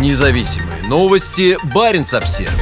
Независимые 0.00 0.82
новости. 0.88 1.56
Барин 1.72 2.02
обсерва 2.02 2.52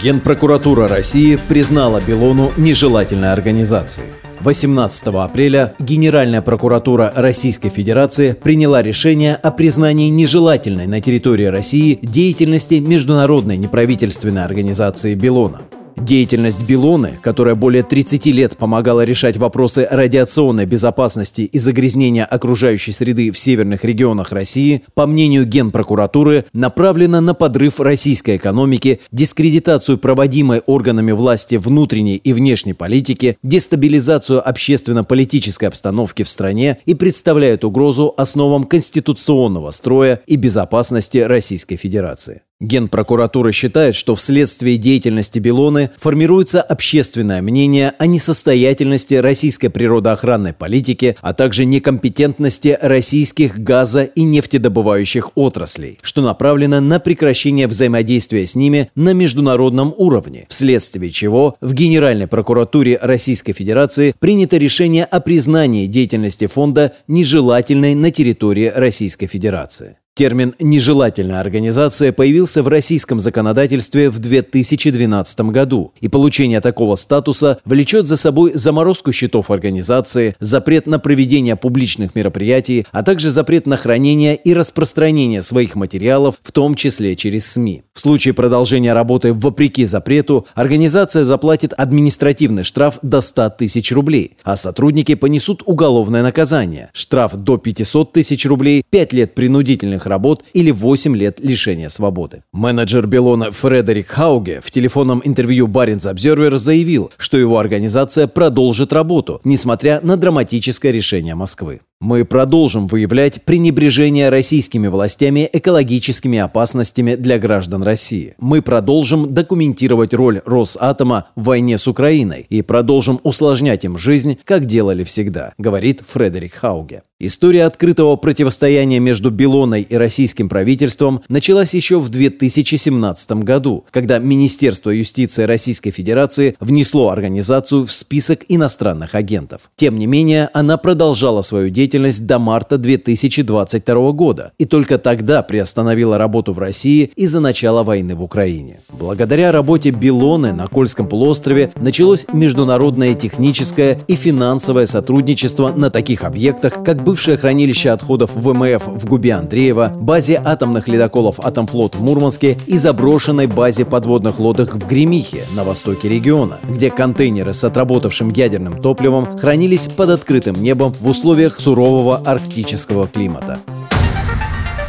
Генпрокуратура 0.00 0.86
России 0.86 1.36
признала 1.48 2.00
Белону 2.00 2.52
нежелательной 2.56 3.32
организацией. 3.32 4.06
18 4.40 5.08
апреля 5.08 5.74
Генеральная 5.80 6.42
прокуратура 6.42 7.12
Российской 7.16 7.70
Федерации 7.70 8.32
приняла 8.32 8.82
решение 8.82 9.34
о 9.34 9.50
признании 9.50 10.08
нежелательной 10.08 10.86
на 10.86 11.00
территории 11.00 11.46
России 11.46 11.98
деятельности 12.00 12.74
международной 12.74 13.56
неправительственной 13.56 14.44
организации 14.44 15.14
«Белона». 15.14 15.62
Деятельность 15.96 16.64
Белоны, 16.64 17.18
которая 17.22 17.54
более 17.54 17.82
30 17.82 18.26
лет 18.26 18.56
помогала 18.56 19.04
решать 19.04 19.36
вопросы 19.36 19.86
радиационной 19.90 20.66
безопасности 20.66 21.42
и 21.42 21.58
загрязнения 21.58 22.24
окружающей 22.24 22.92
среды 22.92 23.30
в 23.30 23.38
северных 23.38 23.84
регионах 23.84 24.32
России, 24.32 24.82
по 24.94 25.06
мнению 25.06 25.44
Генпрокуратуры, 25.44 26.46
направлена 26.52 27.20
на 27.20 27.34
подрыв 27.34 27.80
российской 27.80 28.36
экономики, 28.36 29.00
дискредитацию 29.12 29.98
проводимой 29.98 30.60
органами 30.66 31.12
власти 31.12 31.56
внутренней 31.56 32.16
и 32.16 32.32
внешней 32.32 32.74
политики, 32.74 33.36
дестабилизацию 33.42 34.46
общественно-политической 34.46 35.66
обстановки 35.66 36.22
в 36.22 36.28
стране 36.28 36.78
и 36.86 36.94
представляет 36.94 37.64
угрозу 37.64 38.14
основам 38.16 38.64
конституционного 38.64 39.70
строя 39.70 40.20
и 40.26 40.36
безопасности 40.36 41.18
Российской 41.18 41.76
Федерации. 41.76 42.42
Генпрокуратура 42.60 43.52
считает, 43.52 43.94
что 43.94 44.14
вследствие 44.14 44.76
деятельности 44.76 45.38
Белоны 45.38 45.90
формируется 45.96 46.60
общественное 46.60 47.40
мнение 47.40 47.94
о 47.98 48.04
несостоятельности 48.04 49.14
российской 49.14 49.68
природоохранной 49.68 50.52
политики, 50.52 51.16
а 51.22 51.32
также 51.32 51.64
некомпетентности 51.64 52.76
российских 52.82 53.58
газо- 53.58 54.04
и 54.04 54.24
нефтедобывающих 54.24 55.30
отраслей, 55.36 55.98
что 56.02 56.20
направлено 56.20 56.80
на 56.80 57.00
прекращение 57.00 57.66
взаимодействия 57.66 58.46
с 58.46 58.54
ними 58.54 58.90
на 58.94 59.14
международном 59.14 59.94
уровне, 59.96 60.44
вследствие 60.50 61.10
чего 61.10 61.56
в 61.62 61.72
Генеральной 61.72 62.26
прокуратуре 62.26 62.98
Российской 63.00 63.54
Федерации 63.54 64.14
принято 64.18 64.58
решение 64.58 65.06
о 65.06 65.20
признании 65.20 65.86
деятельности 65.86 66.46
фонда 66.46 66.92
нежелательной 67.08 67.94
на 67.94 68.10
территории 68.10 68.70
Российской 68.74 69.28
Федерации. 69.28 69.99
Термин 70.20 70.54
«нежелательная 70.60 71.40
организация» 71.40 72.12
появился 72.12 72.62
в 72.62 72.68
российском 72.68 73.20
законодательстве 73.20 74.10
в 74.10 74.18
2012 74.18 75.40
году, 75.48 75.94
и 76.02 76.08
получение 76.08 76.60
такого 76.60 76.96
статуса 76.96 77.58
влечет 77.64 78.04
за 78.04 78.18
собой 78.18 78.52
заморозку 78.52 79.12
счетов 79.12 79.50
организации, 79.50 80.36
запрет 80.38 80.84
на 80.84 80.98
проведение 80.98 81.56
публичных 81.56 82.14
мероприятий, 82.14 82.84
а 82.92 83.02
также 83.02 83.30
запрет 83.30 83.66
на 83.66 83.78
хранение 83.78 84.36
и 84.36 84.52
распространение 84.52 85.40
своих 85.40 85.74
материалов, 85.74 86.34
в 86.42 86.52
том 86.52 86.74
числе 86.74 87.16
через 87.16 87.50
СМИ. 87.52 87.84
В 87.94 88.00
случае 88.00 88.34
продолжения 88.34 88.92
работы 88.92 89.32
вопреки 89.32 89.86
запрету, 89.86 90.46
организация 90.54 91.24
заплатит 91.24 91.72
административный 91.72 92.64
штраф 92.64 92.98
до 93.00 93.22
100 93.22 93.54
тысяч 93.58 93.90
рублей, 93.90 94.36
а 94.44 94.56
сотрудники 94.56 95.14
понесут 95.14 95.62
уголовное 95.64 96.22
наказание– 96.22 96.90
штраф 96.92 97.36
до 97.36 97.56
500 97.56 98.12
тысяч 98.12 98.44
рублей, 98.44 98.82
5 98.90 99.12
лет 99.14 99.34
принудительных 99.34 100.09
работ 100.10 100.44
или 100.52 100.70
8 100.70 101.16
лет 101.16 101.40
лишения 101.40 101.88
свободы. 101.88 102.42
Менеджер 102.52 103.06
Белона 103.06 103.50
Фредерик 103.50 104.08
Хауге 104.08 104.60
в 104.62 104.70
телефонном 104.70 105.22
интервью 105.24 105.66
Баренц 105.66 106.04
Обзервер 106.04 106.58
заявил, 106.58 107.10
что 107.16 107.38
его 107.38 107.58
организация 107.58 108.26
продолжит 108.26 108.92
работу, 108.92 109.40
несмотря 109.44 110.00
на 110.02 110.18
драматическое 110.18 110.92
решение 110.92 111.34
Москвы. 111.34 111.80
Мы 112.02 112.24
продолжим 112.24 112.86
выявлять 112.86 113.44
пренебрежение 113.44 114.30
российскими 114.30 114.88
властями 114.88 115.48
экологическими 115.52 116.38
опасностями 116.38 117.14
для 117.14 117.38
граждан 117.38 117.82
России. 117.82 118.34
Мы 118.38 118.62
продолжим 118.62 119.34
документировать 119.34 120.14
роль 120.14 120.40
Росатома 120.46 121.26
в 121.36 121.44
войне 121.44 121.76
с 121.76 121.86
Украиной 121.86 122.46
и 122.48 122.62
продолжим 122.62 123.20
усложнять 123.22 123.84
им 123.84 123.98
жизнь, 123.98 124.38
как 124.44 124.64
делали 124.64 125.04
всегда, 125.04 125.52
говорит 125.58 126.00
Фредерик 126.06 126.54
Хауге. 126.54 127.02
История 127.22 127.64
открытого 127.64 128.16
противостояния 128.16 128.98
между 128.98 129.30
Белоной 129.30 129.82
и 129.82 129.94
российским 129.94 130.48
правительством 130.48 131.20
началась 131.28 131.74
еще 131.74 132.00
в 132.00 132.08
2017 132.08 133.32
году, 133.44 133.84
когда 133.90 134.18
Министерство 134.18 134.88
юстиции 134.88 135.42
Российской 135.42 135.90
Федерации 135.90 136.56
внесло 136.60 137.10
организацию 137.10 137.84
в 137.84 137.92
список 137.92 138.46
иностранных 138.48 139.14
агентов. 139.14 139.70
Тем 139.76 139.98
не 139.98 140.06
менее, 140.06 140.48
она 140.54 140.78
продолжала 140.78 141.42
свою 141.42 141.68
деятельность 141.68 142.24
до 142.24 142.38
марта 142.38 142.78
2022 142.78 144.12
года 144.12 144.52
и 144.56 144.64
только 144.64 144.96
тогда 144.96 145.42
приостановила 145.42 146.16
работу 146.16 146.54
в 146.54 146.58
России 146.58 147.12
из-за 147.16 147.40
начала 147.40 147.82
войны 147.82 148.14
в 148.14 148.22
Украине. 148.22 148.80
Благодаря 148.88 149.52
работе 149.52 149.90
Белоны 149.90 150.54
на 150.54 150.68
Кольском 150.68 151.06
полуострове 151.06 151.70
началось 151.76 152.24
международное 152.32 153.12
техническое 153.12 154.00
и 154.08 154.14
финансовое 154.14 154.86
сотрудничество 154.86 155.70
на 155.70 155.90
таких 155.90 156.24
объектах, 156.24 156.82
как 156.82 157.04
бывшее 157.10 157.36
хранилище 157.36 157.90
отходов 157.90 158.36
ВМФ 158.36 158.86
в 158.86 159.04
Губе 159.06 159.34
Андреева, 159.34 159.92
базе 159.96 160.40
атомных 160.44 160.86
ледоколов 160.86 161.40
«Атомфлот» 161.40 161.96
в 161.96 162.00
Мурманске 162.00 162.56
и 162.68 162.78
заброшенной 162.78 163.48
базе 163.48 163.84
подводных 163.84 164.38
лодок 164.38 164.76
в 164.76 164.86
Гремихе 164.86 165.44
на 165.56 165.64
востоке 165.64 166.08
региона, 166.08 166.60
где 166.68 166.88
контейнеры 166.88 167.52
с 167.52 167.64
отработавшим 167.64 168.30
ядерным 168.30 168.80
топливом 168.80 169.36
хранились 169.36 169.88
под 169.88 170.10
открытым 170.10 170.62
небом 170.62 170.94
в 171.00 171.08
условиях 171.08 171.58
сурового 171.58 172.18
арктического 172.18 173.08
климата. 173.08 173.58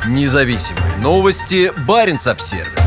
Независимые 0.07 0.97
новости. 1.01 1.71
Барин 1.87 2.19
обсервис 2.23 2.80